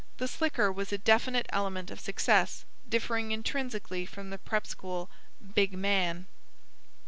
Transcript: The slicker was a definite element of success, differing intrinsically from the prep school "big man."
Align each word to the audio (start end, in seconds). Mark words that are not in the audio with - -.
The 0.17 0.27
slicker 0.27 0.71
was 0.71 0.91
a 0.91 0.97
definite 0.97 1.45
element 1.49 1.91
of 1.91 1.99
success, 1.99 2.65
differing 2.89 3.31
intrinsically 3.31 4.03
from 4.07 4.31
the 4.31 4.39
prep 4.39 4.65
school 4.65 5.11
"big 5.53 5.73
man." 5.73 6.25